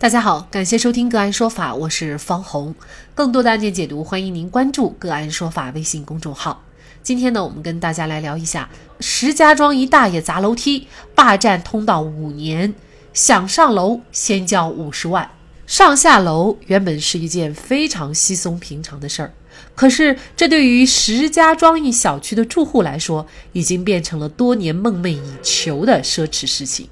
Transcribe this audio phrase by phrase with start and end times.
[0.00, 2.72] 大家好，感谢收听个案说法，我是方红。
[3.16, 6.62] 更多的案件解读，欢迎您关注个案说法微信公众号。
[7.02, 12.72] 今天呢，我们跟大家来聊一下石家庄一大爷砸楼梯，霸占通道五年，
[13.12, 15.28] 想上楼先交五十万。
[15.66, 19.32] 上下楼原本是一件非常稀松平常的事儿，
[19.74, 26.88] 可是这对于石家庄一小区的住户来说，已经变成了多年梦寐以求的奢侈事情。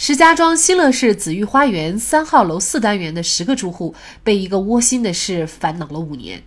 [0.00, 6.40] 石家庄新乐市紫玉花园三号楼四单元的十个住户被一个窝心的事烦恼了五年，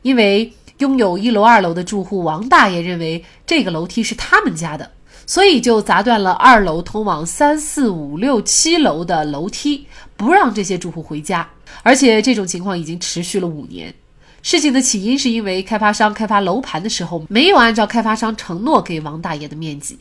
[0.00, 4.90] 因为拥有一楼、二楼的住户王大爷认为这个楼梯是他们家的，
[5.26, 9.86] 所以就砸断了二楼通往三四五六七楼的楼梯，
[10.16, 11.46] 不让这些住户回家。
[11.82, 13.94] 而且这种情况已经持续了五年。
[14.40, 19.98] 事情的起因是因为开发商开发楼盘的时候没有按照开发商承诺给王大爷的面积，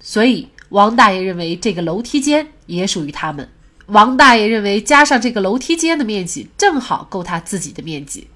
[0.00, 0.48] 所以。
[0.74, 3.48] 王大爷认为这个楼梯间也属于他们。
[3.86, 8.26] 王大爷认为加上这个楼梯间的面积正好够他自己的面积，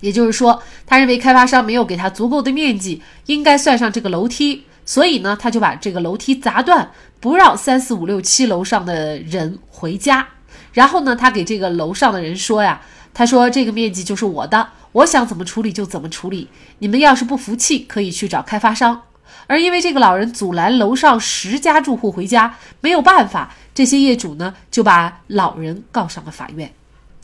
[0.00, 10.26] 也就是说，他认为开发商没有给他足够的面积，应该算上这个楼梯，所以呢，他就把这个楼梯砸断，不让三四五六七楼上的人回家。
[10.72, 12.82] 然后呢，他给这个楼上的人说呀，
[13.14, 16.48] 他说这个面积就是我的，我想怎么处理就怎么处理，
[16.80, 19.02] 你们要是不服气，可以去找开发商。
[19.46, 26.72] 而因为这个老人阻拦楼上十家住户回家，没有办法，这些业主呢就把老人告上了法院。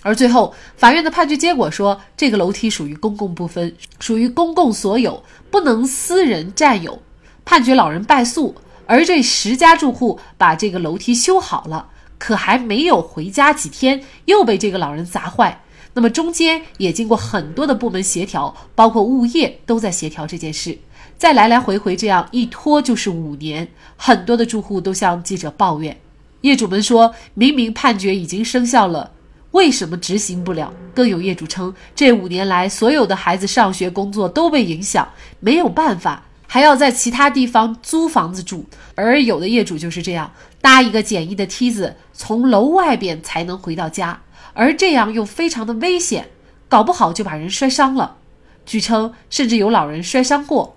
[0.03, 7.01] 而最后，法院的判决结果说，这个楼梯属于公共部分，属于公共所有，不能私人占有，
[7.45, 8.57] 判决老人败诉。
[8.87, 15.63] 而这十家住户把这个楼梯修好了，可还没有回家几天，又被这个老人砸坏。
[15.95, 20.79] 那么中间也经过很多的部门协调，包括物业都在协调这件事。
[21.23, 25.97] 再来来回回这样一拖就是五年，很多的住户都向记者抱怨，
[26.41, 29.09] 业主们说明明判决已经生效了，
[29.53, 30.75] 为什么执行不了？
[30.93, 38.67] 更有业主称，这五年来所有的孩子上学、工作都被影响，没有办法，还要在其他地方租房子住。
[38.97, 40.29] 而有的业主就是这样，
[40.61, 44.21] 搭一个简易的梯子，从楼外边才能回到家，
[44.55, 46.31] 而这样又非常的危险，
[46.69, 48.17] 搞不好就把人摔伤了。
[48.67, 50.77] 据称，甚至有老人摔伤过。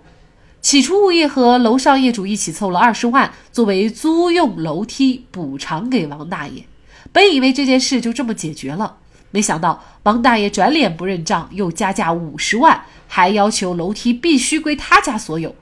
[0.66, 6.64] 起初，物业和楼上业主一起凑了二十万作为租用楼梯补偿给王大爷。
[7.12, 8.96] 本以为这件事就这么解决了，
[9.30, 15.54] 没想到王大爷转脸不认账，又加价五十万，还要求楼梯必须归他家所有。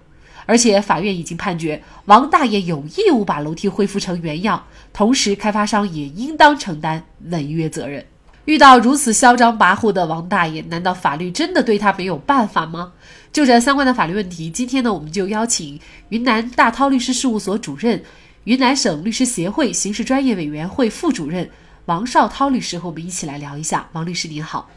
[0.47, 8.07] 而且法院已经判决王大爷有义务把楼梯恢复成原样，同时开发商也应当承担违约责任。
[8.45, 12.93] 遇到如此嚣张跋扈的王大爷，难道法律真的对他没有办法吗？
[13.33, 18.03] 就这相关的法律问题，今天呢，我们就邀请云南大韬律师事务所主任、
[18.45, 21.51] 云南省律师协会刑事专业委员会副主任
[21.87, 23.89] 王绍涛律师和我们一起来聊一下。
[23.93, 24.69] 王律师您好，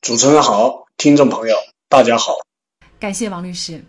[0.00, 1.56] 主持人好，听众朋友
[1.88, 2.32] 大家好，
[3.00, 3.84] 感谢王律师。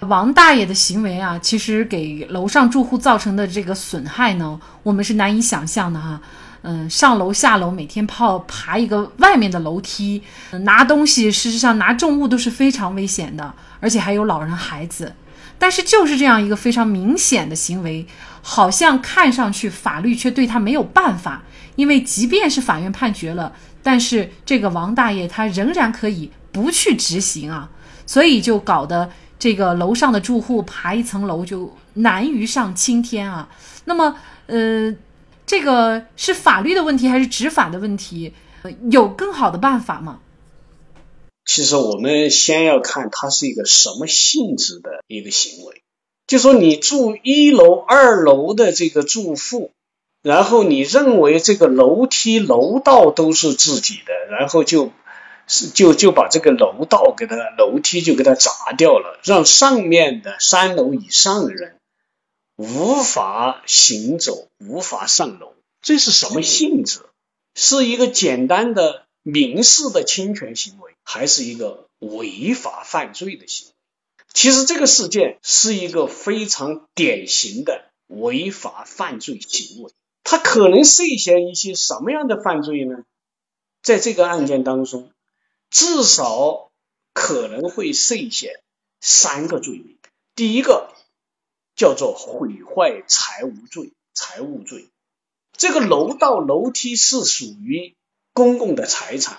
[0.00, 6.20] 王大爷的行为啊，其实给楼上住户造成的这个损害呢，我们是难以想象的哈。
[6.68, 10.20] 嗯，上楼下楼，每天跑爬一个外面的楼梯，
[10.64, 15.14] 拿东西，事实上拿重物都是非常危险的，而且还有老人孩子。
[15.60, 18.04] 但是就是这样一个非常明显的行为，
[18.42, 21.44] 好像看上去法律却对他没有办法，
[21.76, 27.70] 因为即便是法院判决了，但是这个王大爷他仍然可以不去执行啊，
[28.06, 33.48] 所以就搞得这个楼上的住户爬一层楼就难于上青天啊。
[33.84, 34.16] 那么，
[34.46, 34.92] 呃。
[35.46, 38.34] 这个是法律的问题还是执法的问题？
[38.90, 40.18] 有更好的办法吗？
[41.44, 45.82] 其实我们先要看它是一个什么性质的一个行为。
[46.26, 49.70] 就说你住一楼、二楼的这个住户，
[50.22, 54.90] 然后你认为这个楼梯、楼道都是自己的，然后就
[55.46, 61.75] 是就就把这个楼道给它楼梯就给它砸掉了，让上面的三楼以上的人。
[62.56, 65.52] 无法行走，无法上楼，
[65.82, 67.00] 这是什么性质？
[67.54, 73.74] 是一个简单的民事的侵权行为，还是一个违法犯罪的行为？
[74.32, 79.92] 其实这个事件是一个非常典型的违法犯罪行为。
[80.24, 83.04] 它可能涉嫌一些什么样的犯罪呢？
[83.82, 85.12] 在这个案件当中，
[85.68, 86.70] 至少
[87.12, 88.60] 可能会涉嫌
[89.00, 89.98] 三个罪名。
[90.34, 90.90] 第一个。
[91.76, 94.88] 叫做毁坏财物罪，财物罪。
[95.56, 97.94] 这个楼道楼梯是属于
[98.32, 99.38] 公共的财产，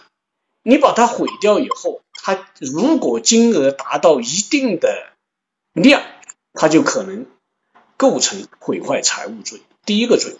[0.63, 5.13] 你把它毁掉以后，它如果金额达到一定的
[5.73, 6.03] 量，
[6.53, 7.25] 它就可能
[7.97, 9.61] 构成毁坏财物罪。
[9.85, 10.37] 第一个罪，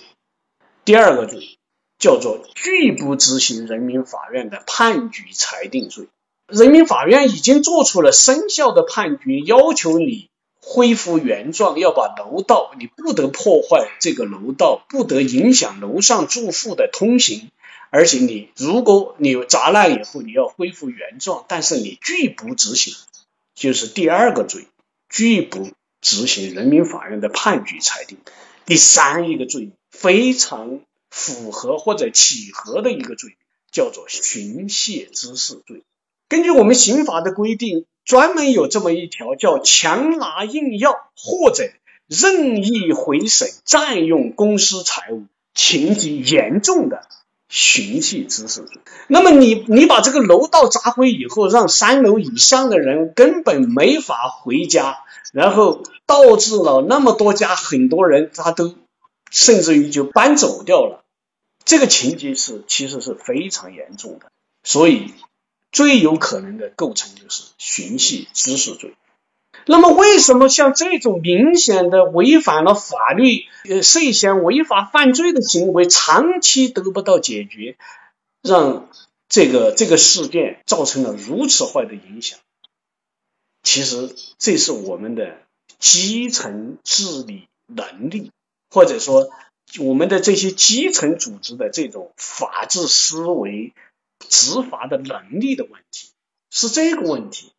[0.86, 1.58] 第二个罪
[2.00, 6.08] 叫做拒不执行人民法院的判决裁定罪。
[6.48, 10.30] 人民法院已经做出了生效的判决，要求你
[10.70, 17.52] 恢复原状，要把楼道你不得破坏这个楼道，不得影响楼上住户的通行。
[17.90, 22.94] 而且你如果你砸烂以后，你要恢复原状，但是你拒不执行，
[23.56, 24.68] 就是第二个罪，
[25.08, 25.72] 拒不
[26.02, 28.18] 执行人民法院的判决裁定。
[28.66, 33.38] 第三一个罪非常符合或者契合的一个罪
[33.72, 35.84] 叫做寻衅滋事罪。
[36.28, 41.70] 根据我们刑法的规定，专门有这么一条，叫强拿硬要或者
[42.08, 47.06] 任意毁损、占用公私财物，情节严重的。
[47.50, 48.82] 寻衅滋事罪。
[49.08, 55.00] 那么你你把这个楼道砸毁以后，让三楼以上的人根本没法回家，
[55.32, 58.76] 然后导致了那么多家很多人他都
[59.32, 61.06] 甚至于就搬走掉了。
[61.64, 64.30] 这个情节是其实是非常严重的，
[64.64, 65.14] 所以
[65.72, 68.96] 最有可能的构成就是寻衅滋事罪。
[69.66, 77.78] 那么，为什么像这种明显的违反了法律、呃涉嫌违法犯罪的行为，长期得不到解决，
[78.42, 78.90] 让
[79.28, 82.40] 这个这个事件造成了如此坏的影响？
[83.62, 85.40] 其实，这是我们的
[85.80, 88.32] 基层治理能力，
[88.70, 89.30] 或者说
[89.80, 93.74] 我们的这些基层组织的这种法治思维、
[94.30, 96.10] 执法的能力的问题，
[96.50, 97.52] 是这个问题。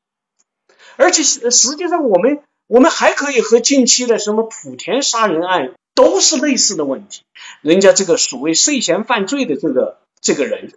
[0.96, 7.22] 而且实际上，我们我们还可以和近期的什么莆田杀人案都是类似的问题。
[7.62, 10.74] 人家这个所谓涉嫌犯罪的这个这个人，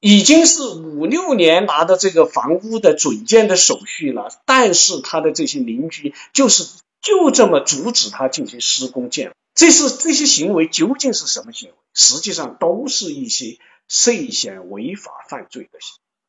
[0.00, 6.66] 已经是五六年拿到这个房屋的准建的手续了，但是他的这些邻居就是
[7.00, 9.32] 就这么阻止他进行施工建。
[9.54, 11.74] 这是这些行为究竟是什么行为？
[11.94, 13.58] 实际上都是一些
[13.90, 15.80] 涉嫌违法犯罪的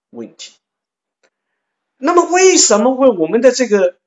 [0.10, 0.54] 问题。
[1.98, 3.98] 那么，为什么会我们的这个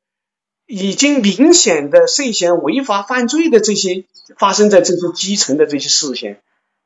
[0.67, 4.07] 已经明显的涉嫌违法犯罪的这些
[4.37, 6.37] 发生在这些基层的这些事情，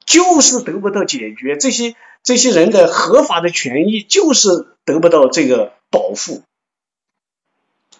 [0.04, 1.56] 就是得不到解决？
[1.56, 6.42] 这些这些人的合法的权益就是得不到这个保护，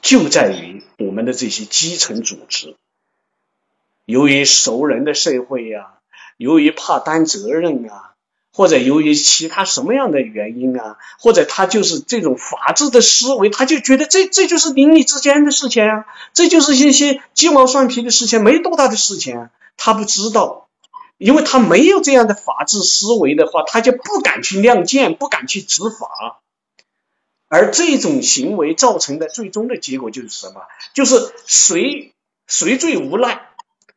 [0.02, 2.76] 就在于我们的这些基层组织，
[4.04, 6.00] 由于熟人的社会呀，
[6.36, 8.16] 由于怕担责任啊。
[8.58, 19.48] 或者由于其他什么样的原因啊，或者他就是这种法治的思维，他就觉得这这就是邻里之间的事情啊，这就是一些鸡毛蒜皮的事情，没多大的事情。
[19.76, 20.66] 他不知道，
[21.18, 26.40] 因为他没有这样的法治思维的话，他就不敢去亮剑，不敢去执法。
[27.46, 30.62] 而这种行为造成的最终的结果就是什么？
[30.94, 32.12] 就是谁
[32.48, 33.50] 谁最无赖，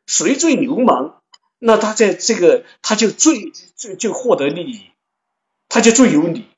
[0.06, 1.16] 谁最流氓。
[1.64, 4.90] 那他在这个，他就最就就获得利益，
[5.68, 6.48] 他就最有理，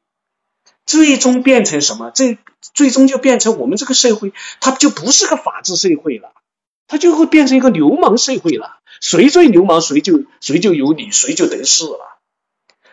[0.87, 2.11] 最终变成什么？
[2.11, 2.39] 这
[2.73, 6.33] 最终就变成我们这个社会，它就不是个法治社会了，
[6.87, 8.81] 它就会变成一个流氓社会了。
[9.03, 12.19] 谁最流氓，谁就谁就有理，谁就得势了。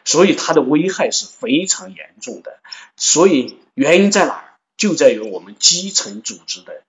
[0.03, 2.59] 所以它的危害是非常严重的。
[2.97, 4.43] 所以原因在哪？
[4.75, 6.83] 就在于我们基层组织的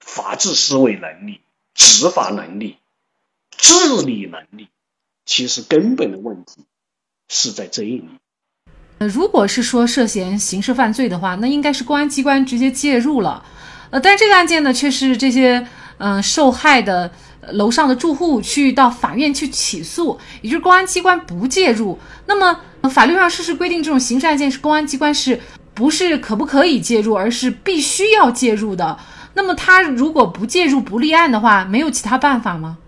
[0.00, 1.40] 法治思维能力、
[1.72, 2.76] 执法能力。
[3.60, 4.68] 治理能力，
[5.26, 6.64] 其实根本的问题
[7.28, 8.08] 是在这一里。
[8.98, 13.44] 呃，如果是说涉嫌刑事犯罪的话，那应该是公安机关直接介入了。
[13.90, 15.66] 呃，但这个案件呢，却是这些
[15.98, 17.10] 嗯受害的
[17.52, 21.98] 楼上的住户去到法院去起诉，也就是公安机关不介入。
[22.26, 25.40] 那么法律上事实规定，这种刑事案件是公安机关是
[25.74, 28.98] 不是可不可以介入，而是必须要介入的。
[29.34, 32.78] 那么他如果不介入不立案的话，没有其他办法吗？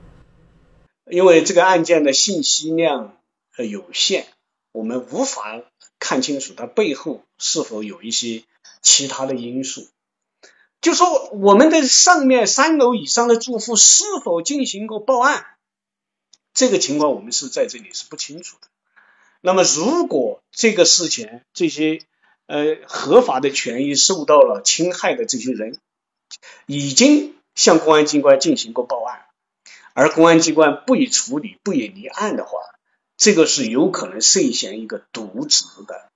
[1.13, 3.19] 因为这个案件的信息量
[3.59, 4.25] 有限，
[4.73, 5.63] 我们无法
[5.99, 8.45] 看清楚它背后是否有一些
[8.81, 9.87] 其他的因素。
[10.81, 15.45] 就说我们的上面三楼以上的住户是否进行过报案，
[16.55, 18.69] 这个情况我们是在这里是不清楚的。
[19.43, 21.99] 那么，如果这个事情这些
[22.47, 25.79] 呃合法的权益受到了侵害的这些人，
[26.65, 29.22] 已经向公安机关进行过报案。
[29.95, 32.59] 而公安机关不予处理、不予立案的话，
[33.17, 36.09] 这个是有可能涉嫌一个渎职的。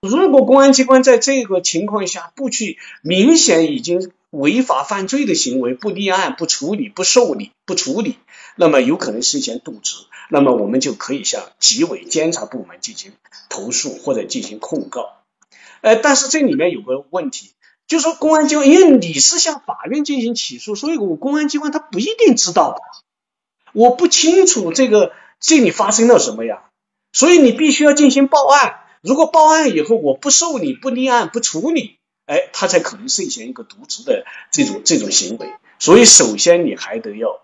[0.00, 8.16] 如果公安机关在这个情况下不去明显已经违法犯罪的行为，不立案、不处理、不受理、不处理，
[8.56, 9.96] 那么有可能涉嫌渎职。
[10.30, 13.12] 那么我们就可以向纪委监察部门进行
[13.48, 15.12] 投诉或者进行控告。
[15.80, 17.52] 呃，但是这里面有个问题，
[17.86, 22.76] 就说公安机关，因为你是向法院进行起诉，所以我公安机关他不一定知道。
[23.74, 26.62] 我不清楚这个这里发生了什么呀？
[27.12, 28.76] 所以你必须要进行报案。
[29.02, 35.52] 如果报案以后我不受理、不立案、不处理，哎，他才可能涉嫌一个渎职的这种这种行为。
[35.78, 37.40] 所以，首先你还得要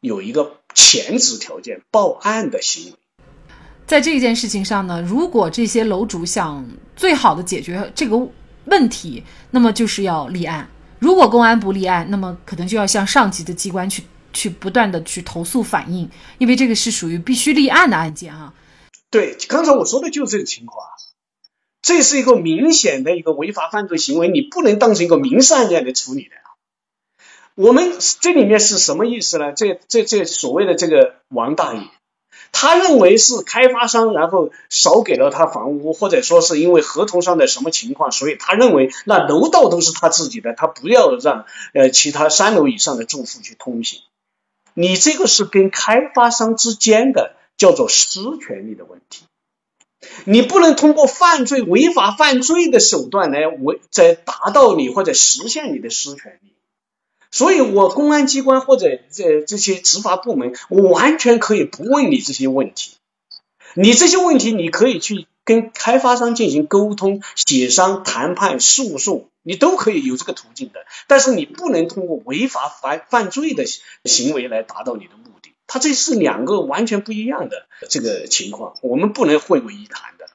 [0.00, 2.98] 有一个前置条件，报案的行为。
[3.86, 6.64] 在这件事情上呢，如果这些楼主想
[6.94, 8.16] 最好的解决这个
[8.66, 10.68] 问题，那么就是要立案。
[11.00, 18.54] 如果公安不立案，那么可能就要向上级的机关去去不断的去投诉反映，因为这个是属于必须立案的案件啊。
[19.10, 20.86] 对，刚才我说的就是这个情况，
[21.82, 26.48] 这是一个明显的一个违法犯罪行为，你不能当成一个民事案件来处理的啊。
[27.54, 29.52] 我们这里面是什么意思呢？
[29.52, 31.82] 这这这所谓的这个王大爷。
[32.50, 44.00] 他认为是开发商，然后少给了他房屋，或者说是因为合同上的什么情况，所以他认为那楼道都是他自己的，他不要让呃其他三楼以上的住户去通行。
[44.74, 49.24] 你这个是跟开发商之间的叫做私权利的问题，
[50.24, 56.52] 你不能通过犯罪违法犯罪的手段来为在达到你或者实现你的私权利。
[57.30, 62.96] 所以，我公安机关或者这这些执法部门，我完全可以不问你这些问题。
[63.74, 70.80] 你这些问题，你可以去跟开发商进行沟通、协商、谈判、诉讼，你都可以有这个途径的。
[71.08, 73.64] 但是，你不能通过违法犯犯罪的
[74.04, 75.52] 行为来达到你的目的。
[75.66, 80.26] 它这是两个完全不一样的这个情况，我们不能混为一谈的。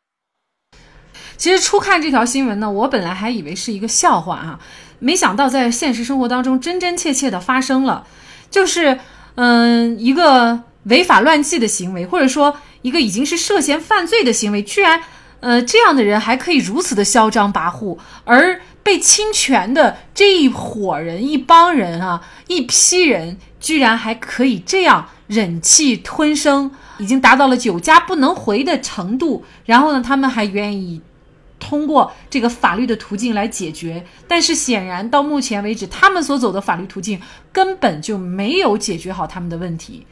[1.38, 4.60] 其实初看这条新闻呢，我本来还以为是一个笑话啊。
[5.00, 8.08] 没想到在现实生活当中真真切切的发生了，
[8.50, 9.00] 就是
[9.36, 15.02] 嗯一个违法乱纪的行为，或者说一个已经是涉嫌犯罪的行为，居然
[15.40, 29.44] 呃这样的人还可以如此的嚣张跋扈，而被侵权的这一伙人、一帮人啊、一批人，居然还可以这样忍气吞声，已经达到了酒家不能回的程度。
[29.66, 31.02] 然后呢，他们还愿意。
[31.60, 37.20] 通过这个法律的途径来解决，但是显然到目前为止，他们所走的法律途径
[37.52, 40.06] 根本就没有解决好他们的问题。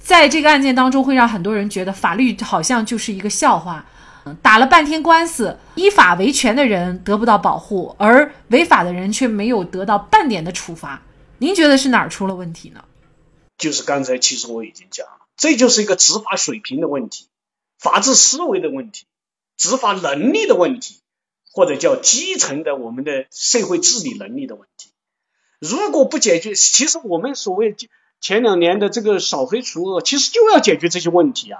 [0.00, 3.86] 在这个案件当中，会让很多人觉得法律好像就是一个笑话，
[4.42, 11.02] 打了半天官司，依法维权的人得不到保护，而违法的人却没有得到半点的处罚。
[11.38, 12.84] 您觉得是哪儿出了问题呢？
[13.56, 17.28] 就是刚才其实我已经讲了，这就是一个执法水平的问题，
[17.78, 19.04] 法治思维的问题。
[19.56, 21.02] 执法能力的问题，
[21.52, 24.88] 或者叫基层的我们的社会治理能力的问题，
[25.58, 27.76] 如果不解决，其实我们所谓
[28.20, 31.58] 前两年的这个扫黑除恶，其实就要解决这些问题啊。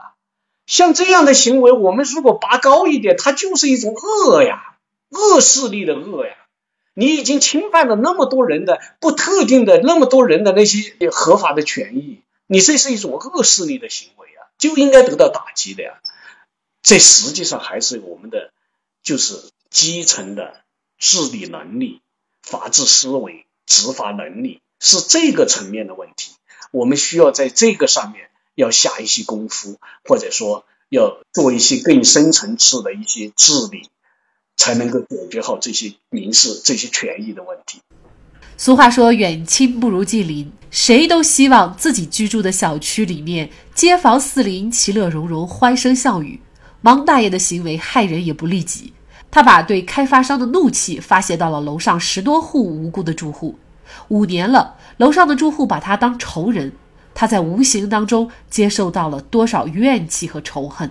[0.67, 4.77] 像这样的行为，我们如果拔高一点，它就是一种恶呀，
[5.09, 6.37] 恶势力的恶呀。
[6.95, 16.01] 你已经侵犯了那么多人的不特定的那么多人的那些合法的权益，你这是一种恶势力的行为啊，就应该得到打击的呀。
[16.83, 18.51] 这实际上还是我们的，
[19.03, 19.41] 就是
[19.71, 20.61] 基层的
[20.99, 22.01] 治理能力、
[22.43, 26.33] 法治思维、执法能力是这个层面的问题。
[26.71, 33.89] 我们需要在这个上面要下一些功夫，或者说要做一些更深层次的一些治理，
[34.57, 37.81] 才能够解决好这些民事、这些权益的问题。
[38.57, 46.39] 俗话说：“远亲不如近邻”，谁都希望自己居住的小区里面，街坊四邻其乐融融、欢声笑语。
[46.83, 48.93] 王大爷的行为害人也不利己，
[49.31, 53.59] 他把对开发商的怒气发泄到了楼上十多户无辜的住户。
[54.09, 56.73] 五年了，楼上的住户把他当仇人，
[57.15, 60.91] 他在无形当中接受到了多少怨气和仇恨。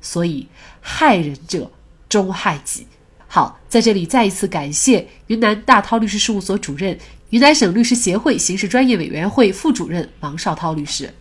[0.00, 0.48] 所以，
[0.80, 1.70] 害人者
[2.08, 2.86] 终害己。
[3.26, 6.98] 好，在这里再一次感谢云南大韬律师事务所主任、
[7.30, 11.12] 云南省律师协会刑事专业委员会副主任王绍涛律师。